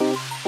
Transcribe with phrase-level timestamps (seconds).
[0.00, 0.39] Remember how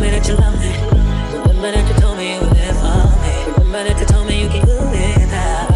[0.00, 0.72] Remember that you love me.
[1.40, 3.52] Remember that you told me you'd live for me.
[3.58, 5.69] Remember that you told me you can do it now.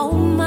[0.00, 0.37] Oh.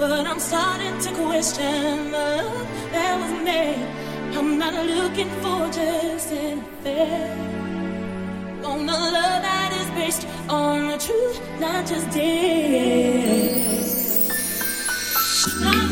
[0.00, 3.86] but I'm starting to question the love that was made.
[4.34, 7.36] I'm not looking for just an affair.
[8.64, 13.50] On a love that is based on the truth, not just days.
[15.60, 15.90] Right,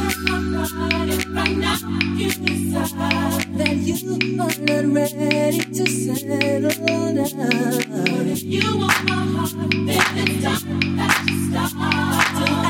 [1.28, 1.76] right now,
[2.16, 3.96] you decide that you
[4.40, 7.16] are not ready to settle down.
[7.16, 12.17] But if you want my heart, then it's time that you stop.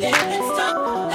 [0.00, 1.11] stop.